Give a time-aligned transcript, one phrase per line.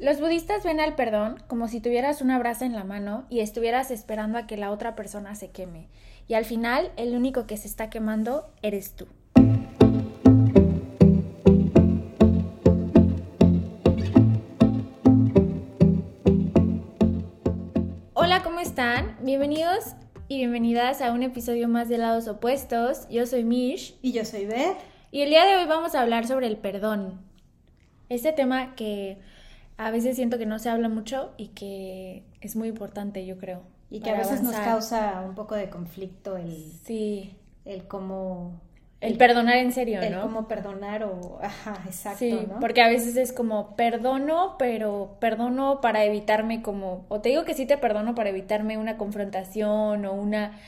[0.00, 3.90] Los budistas ven al perdón como si tuvieras una brasa en la mano y estuvieras
[3.90, 5.88] esperando a que la otra persona se queme.
[6.26, 9.06] Y al final, el único que se está quemando eres tú.
[18.14, 19.18] Hola, ¿cómo están?
[19.20, 19.96] Bienvenidos
[20.28, 23.06] y bienvenidas a un episodio más de Lados Opuestos.
[23.10, 23.98] Yo soy Mish.
[24.00, 24.78] Y yo soy Beth.
[25.10, 27.20] Y el día de hoy vamos a hablar sobre el perdón.
[28.08, 29.18] Este tema que
[29.80, 33.62] a veces siento que no se habla mucho y que es muy importante, yo creo.
[33.88, 37.34] Y que a veces nos causa un poco de conflicto el, sí.
[37.64, 38.60] el cómo...
[39.00, 40.20] El, perdonar en serio, el ¿no?
[40.20, 41.38] cómo perdonar o...
[41.42, 47.06] Ajá, exacto, sí, porque a veces es como perdono, pero perdono para evitarme como...
[47.08, 50.58] O te digo que sí te perdono para evitarme una confrontación o una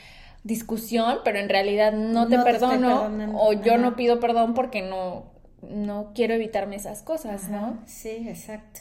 [0.42, 5.27] discusión, pero en realidad no te perdono o yo no pido perdón porque no,
[5.61, 7.79] no quiero evitarme esas cosas, ¿no?
[7.84, 8.81] Sí, exacto.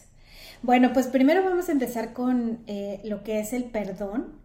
[0.64, 4.40] Bueno, pues primero vamos a empezar con eh, lo que es el perdón.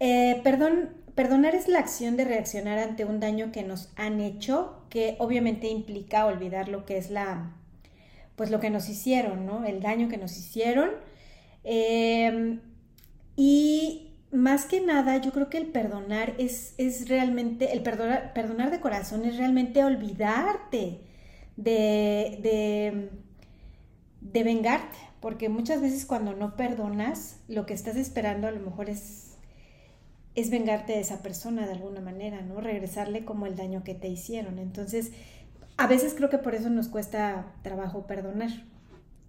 [0.00, 0.90] Eh, perdón.
[1.14, 5.68] Perdonar es la acción de reaccionar ante un daño que nos han hecho, que obviamente
[5.68, 7.54] implica olvidar lo que es la,
[8.36, 9.64] pues lo que nos hicieron, ¿no?
[9.64, 10.90] El daño que nos hicieron.
[11.64, 12.60] Em,
[13.36, 18.70] y más que nada, yo creo que el perdonar es, es realmente, el perdonar, perdonar
[18.70, 21.00] de corazón es realmente olvidarte
[21.56, 23.10] de, de,
[24.20, 28.88] de vengarte, porque muchas veces cuando no perdonas, lo que estás esperando a lo mejor
[28.88, 29.34] es,
[30.36, 32.60] es vengarte de esa persona de alguna manera, ¿no?
[32.60, 34.60] Regresarle como el daño que te hicieron.
[34.60, 35.10] Entonces,
[35.78, 38.50] a veces creo que por eso nos cuesta trabajo perdonar.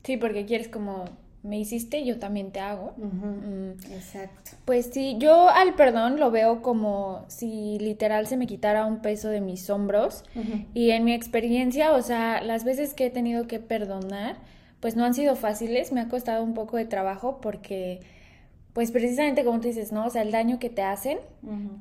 [0.04, 1.06] Sí, porque quieres como
[1.42, 2.94] me hiciste, yo también te hago.
[2.98, 3.92] Mm.
[3.92, 4.52] Exacto.
[4.66, 9.30] Pues sí, yo al perdón lo veo como si literal se me quitara un peso
[9.30, 10.26] de mis hombros.
[10.76, 14.38] Y en mi experiencia, o sea, las veces que he tenido que perdonar,
[14.80, 18.00] pues no han sido fáciles, me ha costado un poco de trabajo porque,
[18.74, 20.06] pues precisamente como tú dices, ¿no?
[20.06, 21.20] O sea, el daño que te hacen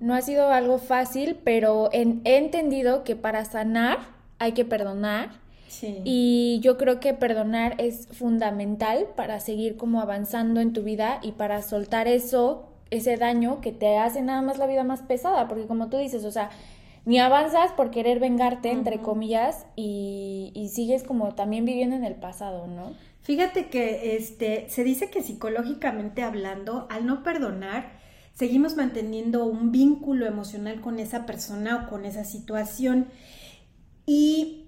[0.00, 3.98] no ha sido algo fácil, pero he entendido que para sanar
[4.38, 5.31] hay que perdonar.
[5.69, 6.00] Sí.
[6.04, 11.32] Y yo creo que perdonar es fundamental para seguir como avanzando en tu vida y
[11.32, 15.66] para soltar eso, ese daño que te hace nada más la vida más pesada, porque
[15.66, 16.50] como tú dices, o sea,
[17.06, 22.17] ni avanzas por querer vengarte, entre comillas, y, y, sigues como también viviendo en el
[22.17, 22.93] pasado, ¿no?
[23.22, 27.93] Fíjate que este, se dice que psicológicamente hablando, al no perdonar,
[28.34, 33.06] seguimos manteniendo un vínculo emocional con esa persona o con esa situación.
[34.05, 34.66] Y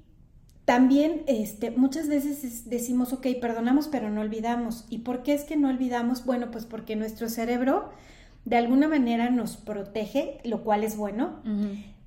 [0.65, 4.87] también este, muchas veces decimos, ok, perdonamos, pero no olvidamos.
[4.89, 6.25] ¿Y por qué es que no olvidamos?
[6.25, 7.91] Bueno, pues porque nuestro cerebro
[8.45, 11.43] de alguna manera nos protege, lo cual es bueno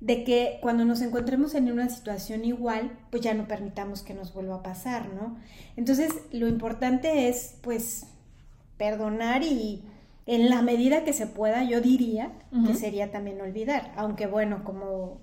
[0.02, 4.34] de que cuando nos encontremos en una situación igual, pues ya no permitamos que nos
[4.34, 5.36] vuelva a pasar, ¿no?
[5.76, 8.06] Entonces, lo importante es, pues,
[8.76, 9.84] perdonar y
[10.26, 12.32] en la medida que se pueda, yo diría
[12.66, 15.20] que sería también olvidar, aunque bueno, como,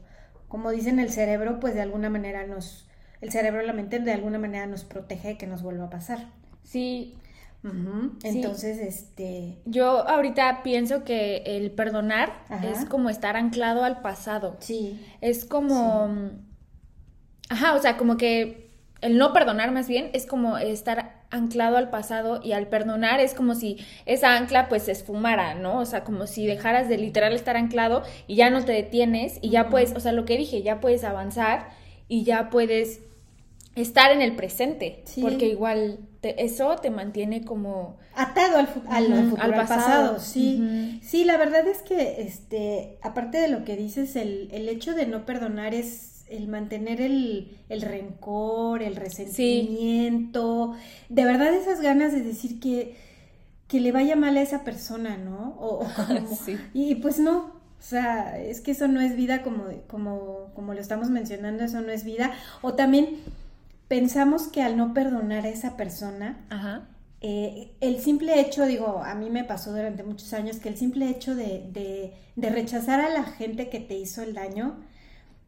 [0.47, 2.88] como dicen el cerebro, pues de alguna manera nos,
[3.19, 6.29] el cerebro, la mente de alguna manera nos protege de que nos vuelva a pasar.
[6.63, 7.18] Sí,
[8.24, 9.58] entonces, este...
[9.66, 14.58] Yo ahorita pienso que el perdonar es como estar anclado al pasado.
[14.59, 15.00] Sí.
[15.22, 16.31] Es como...
[17.50, 18.69] Ajá, o sea, como que
[19.02, 23.34] el no perdonar más bien es como estar anclado al pasado y al perdonar es
[23.34, 25.80] como si esa ancla pues se esfumara, ¿no?
[25.80, 29.50] O sea, como si dejaras de literal estar anclado y ya no te detienes y
[29.50, 31.69] ya puedes, o sea, lo que dije, ya puedes avanzar
[32.08, 33.02] y ya puedes
[33.75, 40.19] estar en el presente, porque igual eso te mantiene como atado al, al, pasado.
[40.19, 41.00] sí.
[41.02, 45.06] Sí, la verdad es que este, aparte de lo que dices, el, el hecho de
[45.06, 50.75] no perdonar es el mantener el, el rencor, el resentimiento,
[51.09, 52.96] de verdad esas ganas de decir que,
[53.68, 55.56] que le vaya mal a esa persona, ¿no?
[55.59, 55.88] O,
[56.46, 56.57] sí.
[56.74, 60.81] Y pues no, o sea, es que eso no es vida como, como, como lo
[60.81, 62.31] estamos mencionando, eso no es vida.
[62.62, 63.19] O también
[63.89, 66.38] pensamos que al no perdonar a esa persona,
[67.19, 71.09] eh, el simple hecho, digo, a mí me pasó durante muchos años, que el simple
[71.09, 74.77] hecho de, de, rechazar a la gente que te hizo el daño,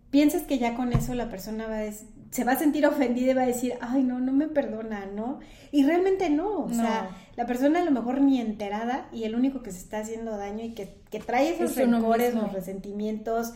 [0.09, 1.91] piensas que ya con eso la persona va a
[2.31, 5.39] se va a sentir ofendida y va a decir, ay, no, no me perdona, ¿no?
[5.73, 9.61] Y realmente no, o sea, la persona a lo mejor ni enterada y el único
[9.61, 13.51] que se está haciendo daño y que, que trae esos rencores, los resentimientos,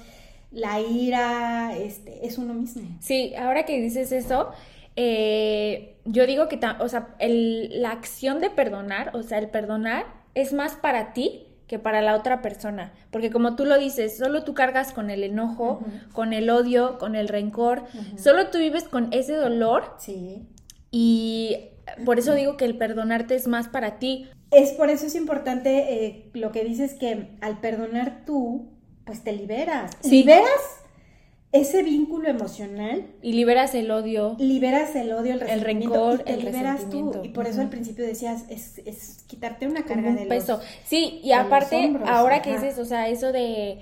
[0.51, 2.83] la ira, este, es uno mismo.
[2.99, 4.51] Sí, ahora que dices eso,
[4.95, 10.53] eh, yo digo que, o sea, la acción de perdonar, o sea, el perdonar es
[10.53, 14.53] más para ti que para la otra persona, porque como tú lo dices, solo tú
[14.53, 15.83] cargas con el enojo,
[16.13, 17.83] con el odio, con el rencor,
[18.17, 19.95] solo tú vives con ese dolor.
[19.97, 20.43] Sí.
[20.91, 21.57] Y
[22.05, 24.29] por eso digo que el perdonarte es más para ti.
[24.51, 28.71] Es por eso es importante eh, lo que dices que al perdonar tú,
[29.03, 29.91] pues te liberas.
[30.03, 30.84] Liberas
[31.55, 33.07] ese vínculo emocional.
[33.21, 34.35] Y liberas el odio.
[34.39, 37.13] Liberas el odio, el, el rencor, y te liberas tú.
[37.23, 40.59] Y por eso al principio decías, es, es quitarte una carga de peso.
[40.85, 43.79] sí, y aparte, ahora que dices, o sea, eso de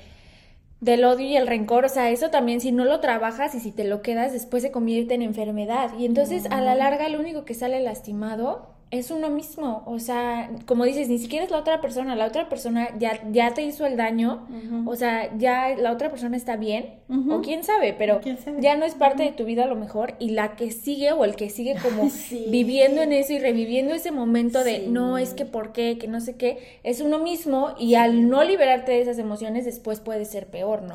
[0.83, 3.71] del odio y el rencor, o sea, eso también si no lo trabajas y si
[3.71, 5.91] te lo quedas, después se convierte en enfermedad.
[5.97, 10.51] Y entonces a la larga lo único que sale lastimado es uno mismo, o sea,
[10.67, 13.87] como dices, ni siquiera es la otra persona, la otra persona ya, ya te hizo
[13.87, 14.47] el daño,
[14.85, 16.99] o sea, ya la otra persona está bien,
[17.29, 18.21] o quién sabe, pero
[18.59, 21.25] ya no es parte de tu vida a lo mejor, y la que sigue o
[21.25, 22.07] el que sigue como
[22.49, 26.21] viviendo en eso y reviviendo ese momento de no es que por qué, que no
[26.21, 30.45] sé qué, es uno mismo, y al no liberarte de esas emociones después puede ser
[30.45, 30.93] peor, ¿no?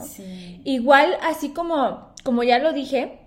[0.63, 3.19] Igual, así como, como ya lo dije,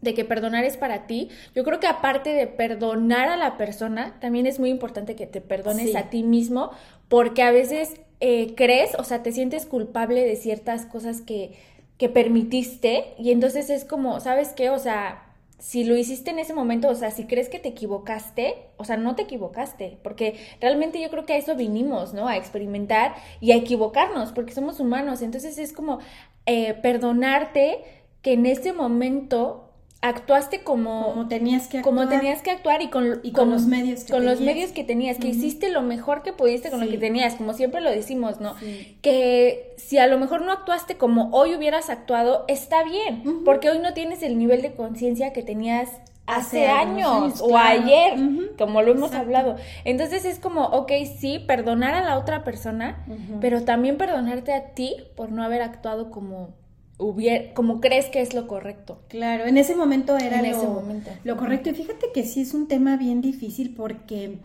[0.00, 4.18] de que perdonar es para ti, yo creo que aparte de perdonar a la persona,
[4.20, 6.70] también es muy importante que te perdones a ti mismo,
[7.08, 11.52] porque a veces eh, crees, o sea, te sientes culpable de ciertas cosas que,
[11.98, 14.70] que permitiste y entonces es como, ¿sabes qué?
[14.70, 15.26] O sea,
[15.60, 18.96] si lo hiciste en ese momento, o sea, si crees que te equivocaste, o sea,
[18.96, 22.26] no te equivocaste, porque realmente yo creo que a eso vinimos, ¿no?
[22.26, 25.20] A experimentar y a equivocarnos, porque somos humanos.
[25.20, 25.98] Entonces es como
[26.46, 27.84] eh, perdonarte
[28.22, 29.69] que en ese momento
[30.02, 33.66] actuaste como, como tenías que actuar, como tenías que actuar y con, y con, los
[33.66, 36.88] medios que con los medios que tenías que hiciste lo mejor que pudiste con lo
[36.88, 38.54] que tenías como siempre lo decimos no
[39.02, 43.78] que si a lo mejor no actuaste como hoy hubieras actuado está bien porque hoy
[43.78, 45.90] no tienes el nivel de conciencia que tenías
[46.26, 48.14] hace, años, o ayer,
[48.56, 49.56] como lo hemos hablado.
[49.84, 53.04] Entonces es como, ok, sí, perdonar a la otra persona,
[53.40, 56.54] pero también perdonarte a ti por no haber actuado como
[57.00, 59.02] hubiera, como crees que es lo correcto.
[59.08, 60.84] Claro, en ese momento era lo,
[61.24, 61.70] lo correcto.
[61.70, 64.38] Y fíjate que sí es un tema bien difícil porque,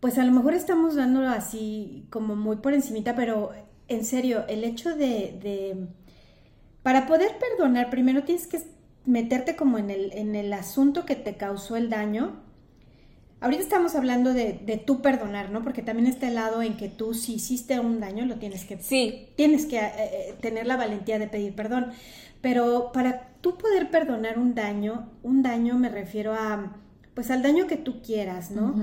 [0.00, 3.52] pues a lo mejor estamos dándolo así como muy por encimita, pero
[3.88, 5.86] en serio, el hecho de, de
[6.82, 8.60] para poder perdonar, primero tienes que
[9.06, 12.43] meterte como en el, en el asunto que te causó el daño
[13.44, 15.62] Ahorita estamos hablando de, de tú perdonar, ¿no?
[15.62, 18.78] Porque también está el lado en que tú si hiciste un daño lo tienes que...
[18.78, 19.28] Sí.
[19.36, 21.92] Tienes que eh, eh, tener la valentía de pedir perdón.
[22.40, 26.74] Pero para tú poder perdonar un daño, un daño me refiero a,
[27.12, 28.76] pues al daño que tú quieras, ¿no?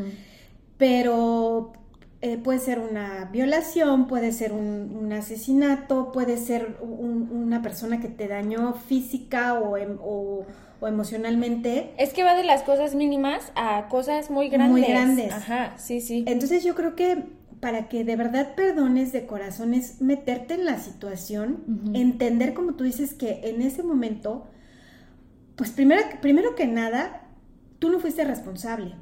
[0.77, 1.73] Pero
[2.21, 8.27] eh, puede ser una violación, puede ser un, asesinato, puede ser una persona que te
[8.27, 10.45] dañó física o, em, o
[10.81, 11.93] o emocionalmente.
[11.97, 14.71] Es que va de las cosas mínimas a cosas muy grandes.
[14.71, 15.31] Muy grandes.
[15.31, 16.25] Ajá, sí, sí.
[16.27, 17.23] Entonces yo creo que
[17.61, 22.83] para que de verdad perdones de corazón es meterte en la situación, entender como tú
[22.83, 24.47] dices que en ese momento,
[25.55, 27.27] pues primero, primero que nada,
[27.77, 28.95] tú no fuiste responsable.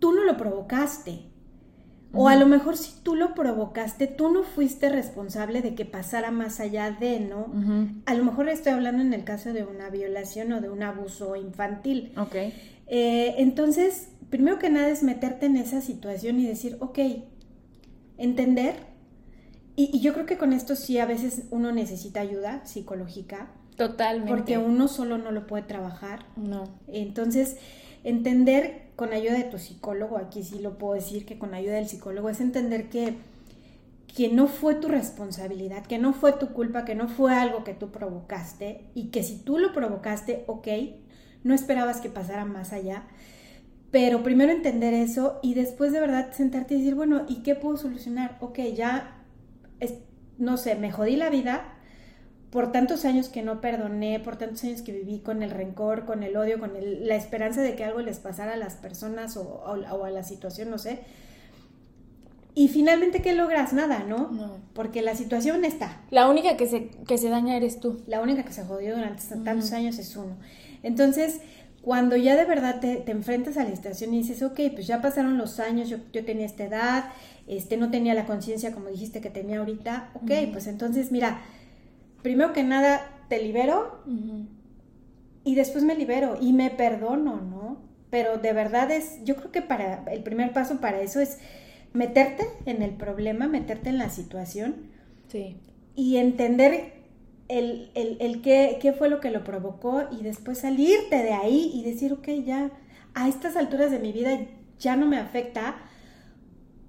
[0.00, 1.30] Tú no lo provocaste.
[2.12, 6.30] O a lo mejor si tú lo provocaste, tú no fuiste responsable de que pasara
[6.30, 7.52] más allá de, ¿no?
[8.06, 11.36] A lo mejor estoy hablando en el caso de una violación o de un abuso
[11.36, 12.12] infantil.
[12.16, 12.34] Ok.
[12.88, 16.98] Eh, entonces, primero que nada es meterte en esa situación y decir, ok,
[18.16, 18.76] entender.
[19.74, 23.50] Y, y, yo creo que con esto sí a veces uno necesita ayuda psicológica.
[23.76, 24.30] Totalmente.
[24.30, 26.24] Porque uno solo no lo puede trabajar.
[26.36, 26.64] No.
[26.86, 27.58] Entonces,
[28.06, 31.88] entender con ayuda de tu psicólogo, aquí sí lo puedo decir que con ayuda del
[31.88, 33.16] psicólogo, es entender que,
[34.14, 37.74] que no fue tu responsabilidad, que no fue tu culpa, que no fue algo que
[37.74, 40.68] tú provocaste y que si tú lo provocaste, ok,
[41.42, 43.08] no esperabas que pasara más allá.
[43.90, 47.76] Pero primero entender eso y después de verdad sentarte y decir, bueno, ¿y qué puedo
[47.76, 48.38] solucionar?
[48.40, 49.24] Ok, ya,
[50.38, 51.75] no sé, me jodí la vida,
[52.50, 56.22] por tantos años que no perdoné, por tantos años que viví con el rencor, con
[56.22, 60.10] el odio, con la esperanza de que algo les pasara a las personas o, a
[60.10, 61.00] la situación, no sé.
[62.54, 63.74] Y finalmente, ¿qué logras?
[63.74, 64.30] Nada, ¿no?
[64.30, 64.56] No.
[64.72, 66.00] Porque la situación está.
[66.10, 68.02] La única que se, que se daña eres tú.
[68.06, 70.38] La única que se jodió durante tantos años es uno.
[70.82, 71.40] Entonces,
[71.86, 75.38] cuando ya de verdad te, enfrentas a la situación y dices, ok, pues ya pasaron
[75.38, 77.04] los años, yo, yo tenía esta edad,
[77.46, 81.42] este, no tenía la conciencia como dijiste que tenía ahorita, ok, pues entonces, mira,
[82.26, 84.02] primero que nada te libero
[85.44, 87.78] y después me libero y me perdono, ¿no?
[88.10, 91.38] Pero de verdad es, yo creo que para el primer paso para eso es
[91.92, 94.74] meterte en el problema, meterte en la situación
[95.28, 95.56] sí.
[95.94, 96.94] y entender
[97.46, 101.84] el, el, qué, qué, fue lo que lo provocó y después salirte de ahí y
[101.84, 102.72] decir, ok, ya
[103.14, 104.36] a estas alturas de mi vida
[104.80, 105.76] ya no me afecta,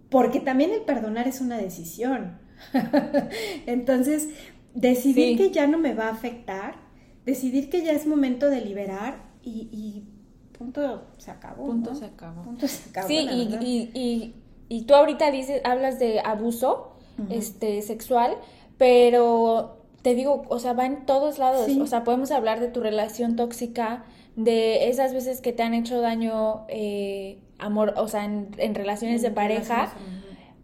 [0.10, 2.40] porque también el perdonar es una decisión.
[3.68, 4.30] Entonces,
[4.74, 6.76] decidir que ya no me va a afectar,
[7.26, 10.04] decidir que ya es momento de liberar y,
[10.58, 11.68] punto se acabó.
[11.68, 12.44] Punto se acabó.
[12.44, 13.08] Punto se acabó.
[13.08, 14.36] Sí, y, y,
[14.70, 16.98] y, tú ahorita dices, hablas de abuso
[17.30, 18.36] este, sexual,
[18.78, 21.70] pero te digo, o sea, va en todos lados.
[21.82, 24.06] O sea, podemos hablar de tu relación tóxica,
[24.36, 29.32] de esas veces que te han hecho daño, eh, amor, o sea, en, relaciones de
[29.32, 29.94] pareja,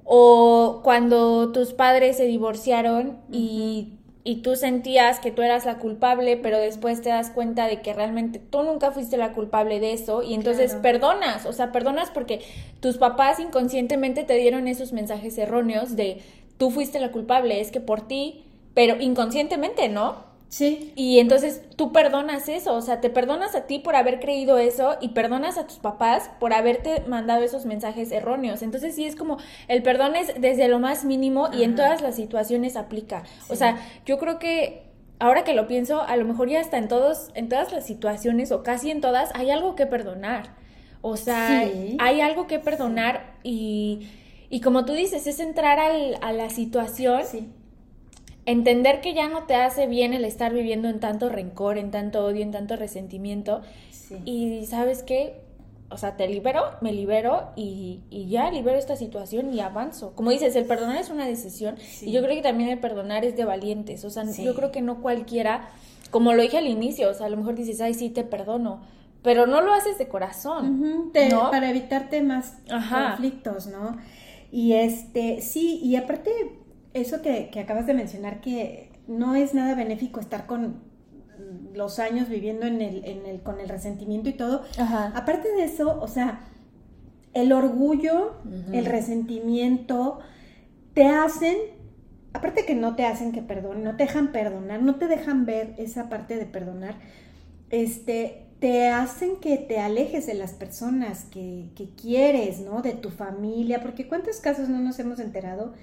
[0.03, 3.93] o cuando tus padres se divorciaron y
[4.25, 7.93] y tú sentías que tú eras la culpable, pero después te das cuenta de que
[7.93, 12.41] realmente tú nunca fuiste la culpable de eso y entonces perdonas, o sea, perdonas porque
[12.79, 16.21] tus papás inconscientemente te dieron esos mensajes erróneos de
[16.57, 20.32] tú fuiste la culpable, es que por ti, pero inconscientemente, ¿no?
[20.49, 20.93] Sí.
[20.95, 24.97] Y entonces tú perdonas eso, o sea, te perdonas a ti por haber creído eso
[25.01, 28.61] y perdonas a tus papás por haberte mandado esos mensajes erróneos.
[28.61, 32.15] Entonces sí es como el perdón es desde lo más mínimo y en todas las
[32.15, 33.23] situaciones aplica.
[33.49, 34.83] O sea, yo creo que
[35.17, 38.51] ahora que lo pienso, a lo mejor ya está en todos en todas las situaciones
[38.51, 40.55] o casi en todas hay algo que perdonar.
[41.01, 44.07] O sea, hay algo que perdonar y,
[44.51, 47.49] y como tú dices, es entrar al, a la situación sí
[48.45, 52.25] entender que ya no te hace bien el estar viviendo en tanto rencor, en tanto
[52.25, 53.61] odio, en tanto resentimiento.
[54.25, 55.41] Y sabes qué,
[55.89, 60.13] o sea, te libero, me libero y, ya libero esta situación y avanzo.
[60.15, 63.35] Como dices, el perdonar es una decisión y yo creo que también el perdonar es
[63.35, 64.03] de valientes.
[64.05, 65.69] O sea, yo creo que no cualquiera,
[66.11, 68.81] como lo dije al inicio, o sea, a lo mejor dices, ay, sí, te perdono.
[69.23, 71.11] Pero no lo haces de corazón.
[71.49, 73.97] Para evitarte más conflictos, ¿no?
[74.51, 76.31] Y este, sí, y aparte
[76.93, 80.81] eso que, acabas de mencionar, que no es nada benéfico estar con
[81.73, 84.63] los años viviendo en el, en el, con el resentimiento y todo.
[84.77, 86.41] Aparte de eso, o sea,
[87.33, 88.35] el orgullo,
[88.71, 90.19] el resentimiento,
[90.93, 91.57] te hacen,
[92.33, 95.73] aparte que no te hacen que perdonen, no te dejan perdonar, no te dejan ver
[95.77, 96.95] esa parte de perdonar,
[97.71, 102.83] este, te hacen que te alejes de las personas que, que quieres, ¿no?
[102.83, 105.73] De tu familia, porque cuántos casos no nos hemos enterado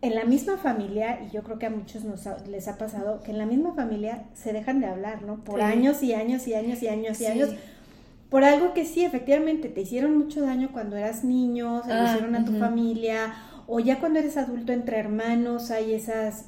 [0.00, 3.32] en la misma familia, y yo creo que a muchos nos les ha pasado, que
[3.32, 5.42] en la misma familia se dejan de hablar, ¿no?
[5.42, 7.50] Por años y años y años y años y años.
[8.30, 12.04] Por algo que sí, efectivamente, te hicieron mucho daño cuando eras niño, se lo ah,
[12.10, 13.34] hicieron a tu familia,
[13.66, 16.46] o ya cuando eres adulto entre hermanos hay esas,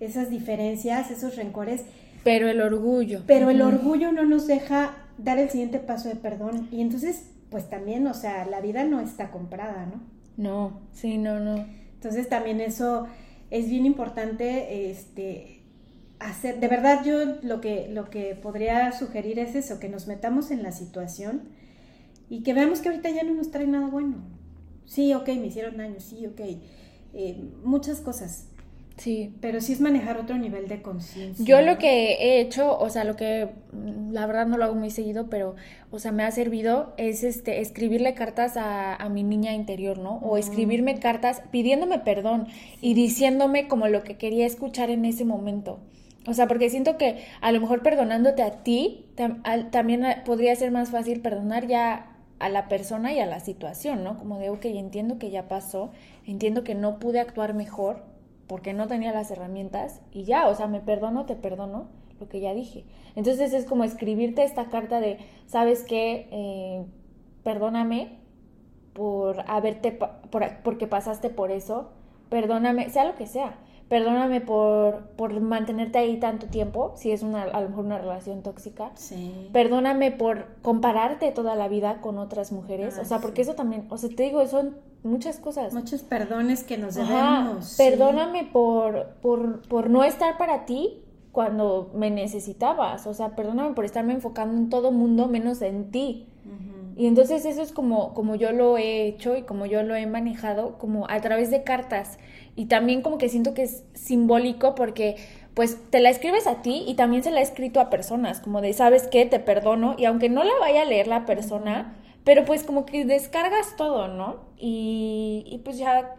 [0.00, 1.84] esas diferencias, esos rencores.
[2.22, 3.22] Pero el orgullo.
[3.26, 6.68] Pero el orgullo no nos deja dar el siguiente paso de perdón.
[6.70, 10.00] Y entonces, pues también, o sea, la vida no está comprada, ¿no?
[10.36, 11.64] No, sí, no, no.
[12.00, 13.08] Entonces también eso
[13.50, 15.60] es bien importante, este,
[16.18, 20.50] hacer, de verdad yo lo que, lo que podría sugerir es eso, que nos metamos
[20.50, 21.42] en la situación
[22.30, 24.16] y que veamos que ahorita ya no nos trae nada bueno.
[24.86, 26.40] Sí, ok, me hicieron daño, sí, ok,
[27.12, 28.46] eh, muchas cosas.
[29.00, 29.32] Sí.
[29.40, 31.42] Pero sí es manejar otro nivel de conciencia.
[31.42, 34.74] Yo lo que he hecho, o sea, lo que mm, la verdad no lo hago
[34.74, 35.54] muy seguido, pero,
[35.90, 40.16] o sea, me ha servido es este escribirle cartas a, a mi niña interior, ¿no?
[40.18, 42.46] O escribirme cartas pidiéndome perdón
[42.82, 45.80] y diciéndome como lo que quería escuchar en ese momento.
[46.26, 49.06] O sea, porque siento que a lo mejor perdonándote a ti,
[49.70, 54.18] también podría ser más fácil perdonar ya a la persona y a la situación, ¿no?
[54.18, 55.90] Como de, ok, entiendo que ya pasó,
[56.26, 58.09] entiendo que no pude actuar mejor,
[58.50, 61.86] porque no tenía las herramientas y ya, o sea, me perdono, te perdono,
[62.18, 62.84] lo que ya dije.
[63.14, 66.26] Entonces es como escribirte esta carta de, ¿sabes qué?
[66.32, 66.84] Eh,
[67.44, 68.18] perdóname
[68.92, 70.08] por haberte, por,
[70.64, 71.92] porque pasaste por eso,
[72.28, 73.54] perdóname, sea lo que sea,
[73.88, 78.42] perdóname por, por mantenerte ahí tanto tiempo, si es una, a lo mejor una relación
[78.42, 78.90] tóxica.
[78.96, 79.48] Sí.
[79.52, 82.98] Perdóname por compararte toda la vida con otras mujeres.
[82.98, 85.72] o sea, porque eso también, o sea, te digo, son muchas cosas.
[85.72, 87.74] Muchos perdones que nos debemos.
[87.76, 91.02] Perdóname por, por, por no estar para ti
[91.32, 93.06] cuando me necesitabas.
[93.06, 96.26] O sea, perdóname por estarme enfocando en todo mundo menos en ti.
[96.96, 100.04] Y entonces eso es como, como yo lo he hecho y como yo lo he
[100.06, 102.18] manejado, como a través de cartas.
[102.56, 105.16] Y también como que siento que es simbólico porque
[105.54, 108.60] pues te la escribes a ti y también se la he escrito a personas, como
[108.60, 109.24] de, ¿sabes qué?
[109.24, 109.94] Te perdono.
[109.96, 114.08] Y aunque no la vaya a leer la persona, pero pues como que descargas todo,
[114.08, 114.50] ¿no?
[114.56, 116.16] Y, y pues ya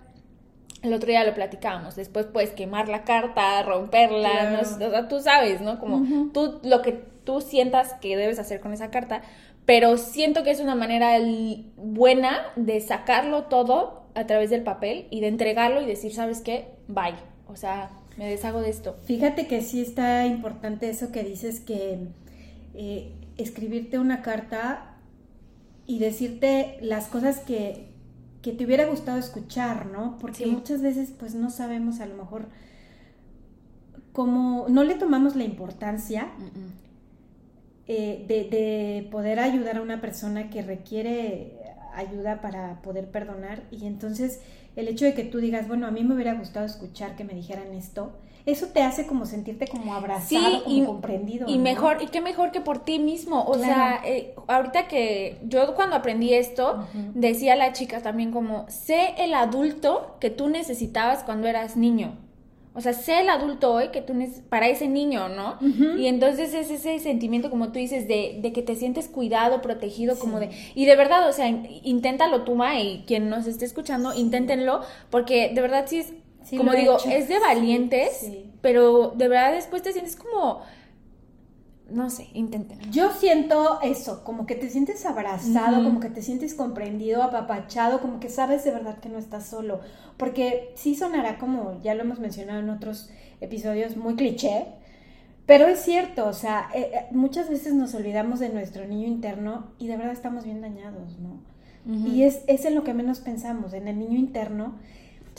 [0.82, 5.62] el otro día lo platicábamos, después puedes quemar la carta, romperla, o sea, tú sabes,
[5.62, 5.80] ¿no?
[5.80, 6.94] Como tú, lo que
[7.24, 9.22] tú sientas que debes hacer con esa carta,
[9.66, 11.20] pero siento que es una manera
[11.78, 16.70] buena de sacarlo todo a través del papel y de entregarlo y decir, ¿sabes qué?
[16.88, 17.16] Bye.
[17.48, 18.98] O sea, me deshago de esto.
[19.06, 22.00] Fíjate que sí está importante eso que dices que
[22.74, 24.91] eh, escribirte una carta
[25.88, 27.90] y decirte las cosas que,
[28.42, 30.18] que te hubiera gustado escuchar, ¿no?
[30.20, 32.48] Porque muchas veces pues no sabemos a lo mejor
[34.14, 36.30] cómo, no le tomamos la importancia
[37.88, 41.62] eh, de, de poder ayudar a una persona que requiere
[41.94, 43.64] ayuda para poder perdonar.
[43.72, 44.40] Y entonces
[44.76, 47.34] el hecho de que tú digas, bueno, a mí me hubiera gustado escuchar que me
[47.34, 48.14] dijeran esto,
[48.46, 51.48] eso te hace como sentirte como abrazado, como comprendido.
[51.48, 53.44] Y mejor, y qué mejor que por ti mismo.
[53.46, 59.14] O sea, eh, ahorita que yo cuando aprendí esto, decía la chica también como, sé
[59.18, 62.18] el adulto que tú necesitabas cuando eras niño.
[62.74, 64.14] O sea, sé el adulto hoy que tú
[64.48, 65.58] para ese niño, ¿no?
[65.98, 70.18] Y entonces es ese sentimiento, como tú dices, de, de que te sientes cuidado, protegido,
[70.18, 70.52] como de...
[70.74, 75.52] Y de verdad, o sea, inténtalo tú, Ma, y quien nos esté escuchando, inténtenlo, porque
[75.54, 76.14] de verdad sí es,
[76.58, 78.26] como digo, es de valientes,
[78.62, 80.62] pero de verdad después te sientes como
[81.92, 82.80] no sé, intenten.
[82.92, 88.20] Yo siento eso, como que te sientes abrazado, como que te sientes comprendido, apapachado, como
[88.20, 89.82] que sabes de verdad que no estás solo.
[90.18, 93.10] Porque sí sonará como, ya lo hemos mencionado en otros
[93.42, 94.68] episodios, muy cliché,
[95.46, 99.72] pero es cierto, o sea, eh, eh, muchas veces nos olvidamos de nuestro niño interno
[99.78, 101.52] y de verdad estamos bien dañados, ¿no?
[101.84, 104.76] Y es, es en lo que menos pensamos, en el niño interno.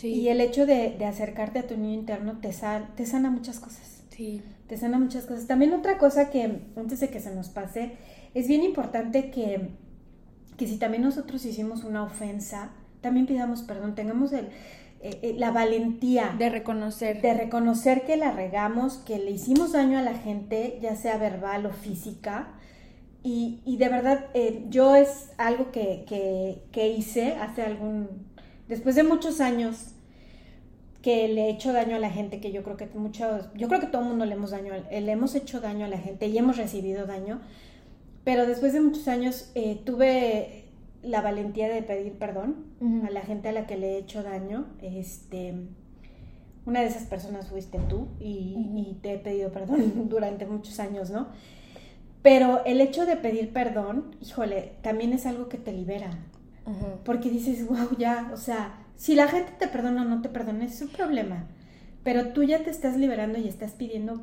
[0.00, 2.50] Y el hecho de, de, acercarte a tu niño interno te,
[2.96, 4.02] te sana muchas cosas.
[4.10, 5.46] Sí te sana muchas cosas.
[5.46, 7.92] También otra cosa que, antes de que se nos pase,
[8.32, 9.68] es bien importante que,
[10.56, 12.70] que si también nosotros hicimos una ofensa,
[13.02, 14.46] también pidamos perdón, tengamos el,
[15.02, 17.20] eh, eh, la valentía de reconocer.
[17.20, 21.66] De reconocer que la regamos, que le hicimos daño a la gente, ya sea verbal
[21.66, 22.54] o física.
[23.22, 28.08] Y, y de verdad, eh, yo es algo que, que, que hice hace algún,
[28.72, 29.88] después de muchos años
[31.02, 33.80] que le he hecho daño a la gente, que yo creo que muchos, yo creo
[33.80, 36.38] que todo el mundo le hemos daño, le hemos hecho daño a la gente y
[36.38, 37.40] hemos recibido daño,
[38.24, 40.64] pero después de muchos años eh, tuve
[41.02, 42.64] la valentía de pedir perdón
[43.06, 45.54] a la gente a la que le he hecho daño, este,
[46.64, 51.26] una de esas personas fuiste tú y, te he pedido perdón durante muchos años, ¿no?
[52.22, 56.10] Pero el hecho de pedir perdón, híjole, también es algo que te libera,
[57.04, 60.64] porque dices, wow, ya, o sea, si la gente te perdona o no te perdona,
[60.64, 61.46] es su problema.
[62.04, 64.22] Pero tú ya te estás liberando y estás pidiendo,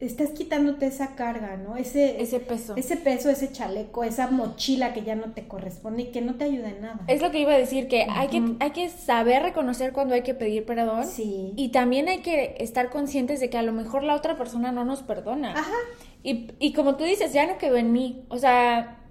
[0.00, 1.76] estás quitándote esa carga, ¿no?
[1.76, 2.74] Ese, ese peso.
[2.76, 6.44] Ese peso, ese chaleco, esa mochila que ya no te corresponde y que no te
[6.44, 7.00] ayuda en nada.
[7.06, 10.22] Es lo que iba a decir, que, hay, que hay que saber reconocer cuando hay
[10.22, 11.06] que pedir perdón.
[11.06, 11.52] Sí.
[11.56, 14.84] Y también hay que estar conscientes de que a lo mejor la otra persona no
[14.84, 15.52] nos perdona.
[15.52, 15.76] Ajá.
[16.22, 18.24] Y, y como tú dices, ya no quedó en mí.
[18.28, 19.03] O sea,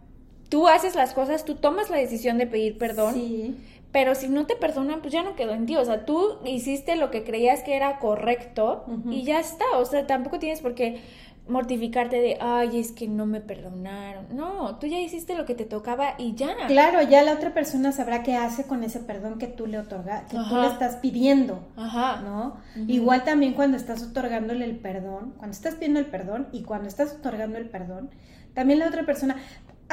[0.49, 3.13] tú haces las cosas, tú tomas la decisión de pedir perdón.
[3.13, 3.57] Sí
[3.93, 5.77] pero si no te perdonan, pues ya no quedó en ti.
[5.77, 9.65] O sea, tú hiciste lo que creías que era correcto y ya está.
[9.77, 10.99] O sea, tampoco tienes por qué
[11.47, 14.35] mortificarte de, ay, es que no me perdonaron.
[14.35, 16.55] No, tú ya hiciste lo que te tocaba y ya.
[16.67, 20.23] Claro, ya la otra persona sabrá qué hace con ese perdón que tú le otorgas,
[20.23, 21.59] que tú le estás pidiendo.
[21.75, 22.21] Ajá.
[22.21, 22.57] ¿No?
[22.87, 27.13] Igual también cuando estás otorgándole el perdón, cuando estás pidiendo el perdón y cuando estás
[27.13, 28.09] otorgando el perdón,
[28.55, 29.35] también la otra persona,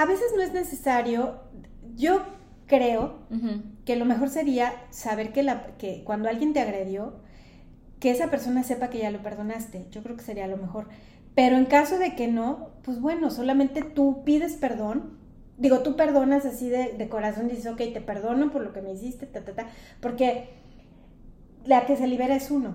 [0.01, 1.41] a veces no es necesario,
[1.95, 2.23] yo
[2.67, 3.19] creo
[3.85, 7.21] que lo mejor sería saber que, la, que cuando alguien te agredió,
[7.99, 9.89] que esa persona sepa que ya lo perdonaste.
[9.91, 10.89] Yo creo que sería lo mejor.
[11.35, 15.19] Pero en caso de que no, pues bueno, solamente tú pides perdón.
[15.59, 18.95] Digo, tú perdonas así de, de corazón, dices, ok, te perdono por lo que me
[18.95, 19.67] hiciste, ta, ta, ta.
[20.01, 20.49] Porque
[21.65, 22.75] la que se libera es uno.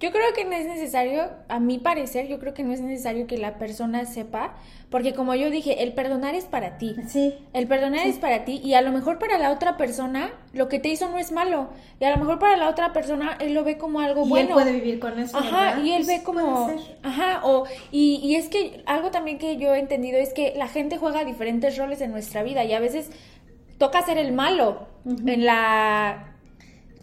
[0.00, 3.26] Yo creo que no es necesario, a mi parecer, yo creo que no es necesario
[3.26, 4.54] que la persona sepa,
[4.88, 6.96] porque como yo dije, el perdonar es para ti.
[7.06, 7.34] Sí.
[7.52, 10.78] El perdonar es para ti y a lo mejor para la otra persona lo que
[10.78, 11.68] te hizo no es malo
[12.00, 14.48] y a lo mejor para la otra persona él lo ve como algo y bueno.
[14.48, 15.36] él puede vivir con eso.
[15.36, 16.70] Ajá, y él ve como,
[17.02, 20.68] ajá, o y, y es que algo también que yo he entendido es que la
[20.68, 23.10] gente juega diferentes roles en nuestra vida y a veces
[23.76, 26.29] toca ser el malo en la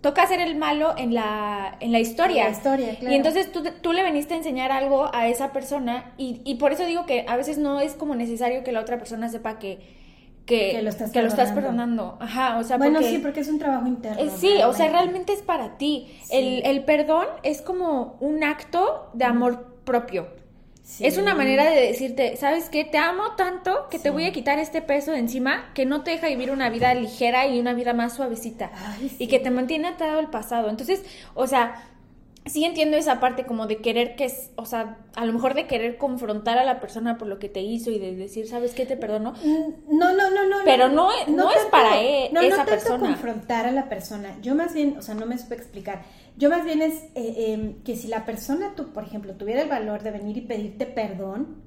[0.08, 2.46] toca ser el malo en la, en la historia.
[2.46, 3.14] la historia, claro.
[3.14, 6.72] Y entonces tú, tú, le veniste a enseñar algo a esa persona y, y, por
[6.72, 9.98] eso digo que a veces no es como necesario que la otra persona sepa que...
[10.46, 12.18] Que, lo, estás que lo estás perdonando.
[12.22, 14.24] Ajá, o sea, bueno, sí, porque es un trabajo interno.
[14.24, 16.08] Eh, sí, o sea, realmente es para ti.
[16.30, 20.30] El, el, perdón es como un acto de amor propio.
[21.00, 22.86] Es una manera de decirte, ¿sabes qué?
[22.86, 26.12] Te amo tanto que te voy a quitar este peso de encima que no te
[26.12, 28.72] deja vivir una vida ligera y una vida más suavecita.
[29.20, 30.70] y que te mantiene atado al pasado.
[30.70, 31.04] Entonces,
[31.36, 31.84] o sea,
[32.48, 35.98] sí entiendo esa parte como de querer que, o sea, a lo mejor de querer
[35.98, 38.86] confrontar a la persona por lo que te hizo y de decir, ¿sabes qué?
[38.86, 39.34] Te perdono.
[39.44, 40.58] Mm, no, no, no, no.
[40.66, 43.00] Pero no, no, es para él, no, esa no persona.
[43.00, 44.38] confrontar a la persona.
[44.42, 46.04] Yo más bien, o sea, no me supe explicar.
[46.38, 49.70] Yo más bien es eh, em, que si la persona, tú, por ejemplo, tuviera el
[49.70, 51.67] valor de venir y pedirte perdón,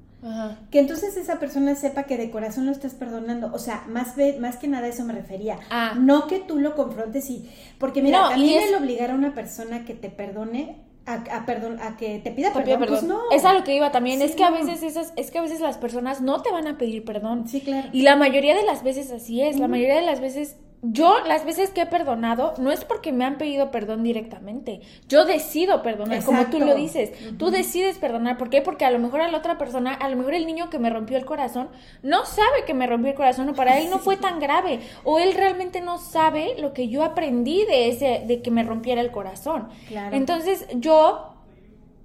[0.71, 3.51] que entonces esa persona sepa que de corazón lo estás perdonando.
[3.53, 5.59] O sea, más, más que nada eso me refería.
[5.71, 5.95] Ah.
[5.99, 7.51] No que tú lo confrontes y...
[7.79, 12.19] Porque mira, también el obligar a una persona que te perdone a, perdón, a que
[12.19, 13.19] te pida perdón, pues no.
[13.33, 15.61] Es a lo que iba también, es que a veces esas, es que a veces
[15.61, 17.49] las personas no te van a pedir perdón.
[17.49, 17.89] Sí, claro.
[17.93, 21.45] Y la mayoría de las veces así es, la mayoría de las veces yo las
[21.45, 24.81] veces que he perdonado no es porque me han pedido perdón directamente.
[25.09, 27.13] Yo decido perdonar, como tú lo dices.
[27.39, 28.39] Tú decides perdonar.
[28.39, 28.63] ¿Por qué?
[28.63, 30.89] Porque a lo mejor a la otra persona, a lo mejor el niño que me
[30.89, 31.69] rompió el corazón,
[32.03, 34.81] no sabe que me rompió el corazón o para él no fue tan grave.
[35.05, 39.03] O él realmente no sabe lo que yo aprendí de ese, de que me rompiera
[39.03, 39.69] el corazón.
[40.13, 41.30] Entonces yo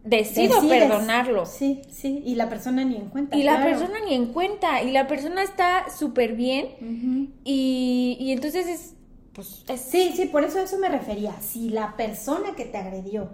[0.06, 1.46] decido perdonarlo.
[1.46, 3.36] Sí, sí, y la persona ni en cuenta.
[3.36, 8.68] Y la persona ni en cuenta, y la persona está súper bien, y, y, entonces
[8.68, 8.94] es,
[9.34, 9.66] pues...
[9.76, 11.34] Sí, sí, por eso eso me refería.
[11.42, 13.32] Si la persona que te agredió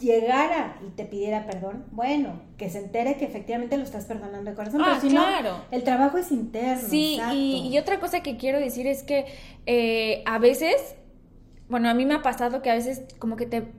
[0.00, 4.56] llegara y te pidiera perdón, bueno, que se entere que efectivamente lo estás perdonando de
[4.56, 5.50] corazón, pero ah, si claro.
[5.50, 6.88] no, el trabajo es interno.
[6.88, 9.26] Sí, y, y, otra cosa que quiero decir es que
[9.66, 10.96] eh, a veces,
[11.68, 13.72] bueno, a mí me ha pasado que a veces como que te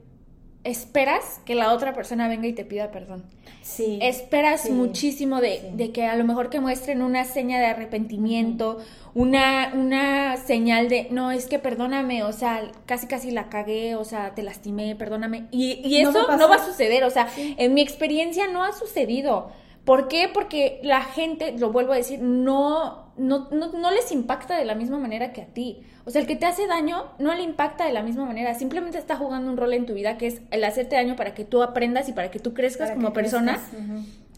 [0.64, 3.24] esperas que la otra persona venga y te pida perdón.
[3.62, 4.00] Sí.
[4.02, 8.80] Esperas muchísimo de, que a lo mejor que muestren una seña de arrepentimiento,
[9.14, 14.04] una, una señal de, no, es que perdóname, o sea, casi casi la cagué, o
[14.04, 15.48] sea, te lastimé, perdóname.
[15.52, 19.52] Y, eso no, va a suceder, o sea, en mi experiencia no ha sucedido.
[19.86, 20.30] ¿Por qué?
[20.32, 24.76] Porque la gente, lo vuelvo a decir, no, no, no, no les impacta de la
[24.76, 25.82] misma manera que a ti.
[26.06, 28.98] O sea, el que te hace daño no le impacta de la misma manera, simplemente
[28.98, 31.64] está jugando un rol en tu vida que es el hacerte daño para que tú
[31.64, 33.60] aprendas y para que tú crezcas como persona.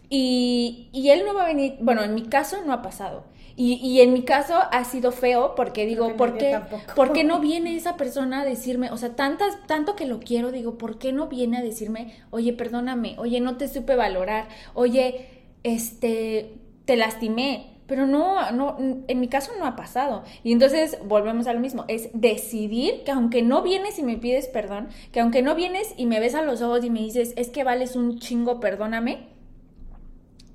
[0.10, 3.26] y, y, él no va a venir, bueno, en mi caso no ha pasado.
[3.56, 6.60] Y, y en mi caso ha sido feo porque digo, ¿por qué,
[6.96, 10.52] ¿por qué no viene esa persona a decirme, o sea, tantas, tanto que lo quiero,
[10.52, 15.28] digo, ¿por qué no viene a decirme, oye, perdóname, oye, no te supe valorar, oye,
[15.64, 20.24] este, te lastimé, pero no, no, en mi caso no ha pasado.
[20.44, 24.48] Y entonces volvemos a lo mismo, es decidir que aunque no vienes y me pides
[24.48, 27.50] perdón, que aunque no vienes y me ves a los ojos y me dices, es
[27.50, 29.28] que vales un chingo, perdóname,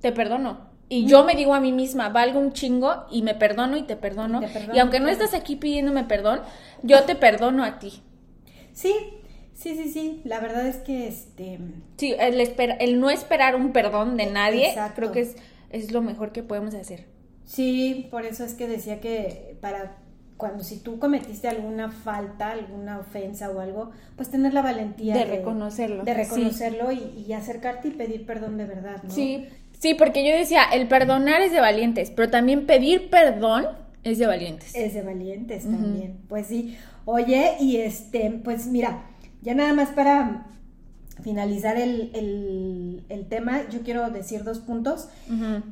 [0.01, 0.69] te perdono.
[0.89, 3.97] Y yo me digo a mí misma, valgo un chingo y me perdono y te
[3.97, 4.41] perdono.
[4.73, 6.41] Y, aunque no estás aquí pidiéndome perdón,
[6.83, 8.03] yo te perdono a ti.
[8.73, 8.95] Sí,
[9.55, 10.23] sí, sí, sí.
[10.25, 11.59] La verdad es que este...
[11.97, 12.41] Sí, el,
[12.81, 15.37] el no esperar un perdón de nadie, creo que es,
[15.71, 17.07] es lo mejor que podemos hacer.
[17.45, 19.97] Sí, por eso es que decía que para
[20.39, 25.25] cuando si tú cometiste alguna falta, alguna ofensa o algo, pues tener la valentía de,
[25.25, 26.05] reconocerlo.
[26.05, 29.11] De reconocerlo y, acercarte y pedir perdón de verdad, ¿no?
[29.11, 29.49] Sí,
[29.79, 33.67] sí, porque yo decía, el perdonar es de valientes, pero también pedir perdón
[34.05, 34.75] es de valientes.
[34.75, 36.77] Es de valientes también, pues sí.
[37.05, 39.05] Oye, y este, pues mira,
[39.43, 40.47] ya nada más para
[41.23, 45.09] finalizar el, tema, yo quiero decir dos puntos.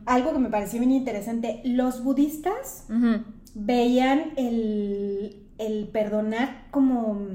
[0.04, 1.60] Algo que me pareció bien interesante.
[1.64, 2.84] Los budistas
[3.54, 7.28] veían el, el, perdonar como,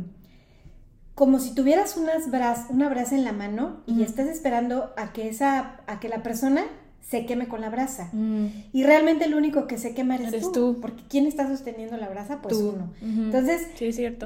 [1.21, 2.23] como si tuvieras unas
[2.71, 6.63] una brasa en la mano y estás esperando a que, esa, a que la persona
[6.99, 8.09] se queme con la brasa.
[8.11, 8.47] Mm.
[8.73, 12.41] Y realmente el único que se quema eres, tú, Porque ¿quién está sosteniendo la brasa?
[12.41, 12.91] Pues uno.
[13.03, 13.67] Entonces,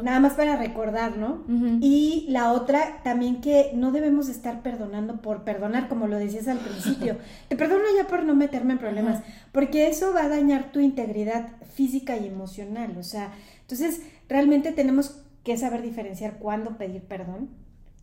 [0.04, 1.44] nada más para recordar, ¿no?
[1.82, 6.60] Y la otra, también que no debemos estar perdonando por perdonar, como lo decías al
[6.60, 7.18] principio.
[7.50, 11.50] Te perdono ya por no meterme en problemas, porque eso va a dañar tu integridad
[11.74, 12.96] física y emocional.
[12.98, 17.50] O sea, entonces realmente tenemos que saber diferenciar cuándo pedir perdón.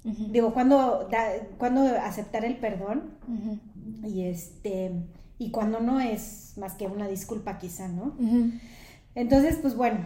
[0.05, 1.09] Digo, cuándo,
[1.59, 3.11] cuándo aceptar el perdón
[4.05, 4.93] y este
[5.39, 8.17] y cuando no es más que una disculpa quizá, ¿no?
[9.15, 9.99] Entonces, pues bueno,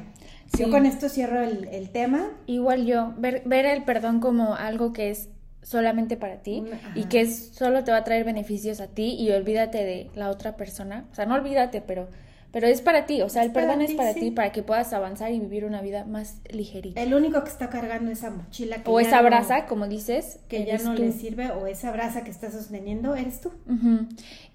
[0.58, 2.30] yo con esto cierro el, tema.
[2.46, 5.28] Igual yo, ver, ver, el perdón como algo que es
[5.62, 9.30] solamente para ti y que es, solo te va a traer beneficios a ti y
[9.30, 11.06] olvídate de la otra persona.
[11.12, 12.08] O sea, no olvídate, pero
[12.56, 15.30] pero es para ti, o sea, el perdón es para ti, para que puedas avanzar
[15.30, 17.02] y vivir una vida más ligerita.
[17.02, 20.78] El único que está cargando esa mochila que o esa brasa, como dices, que ya
[20.78, 23.52] no le sirve, o esa brasa que estás sosteniendo, eres tú.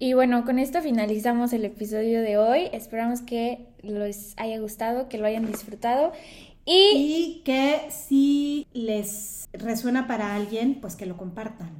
[0.00, 2.70] Y bueno, con esto finalizamos el episodio de hoy.
[2.72, 6.10] Esperamos que les haya gustado, que lo hayan disfrutado.
[6.64, 11.70] Y, que si les resuena para alguien, pues que lo compartan.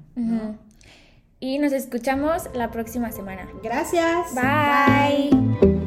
[1.40, 3.48] Y nos escuchamos la próxima semana.
[3.60, 4.32] Gracias.
[4.36, 5.81] Bye.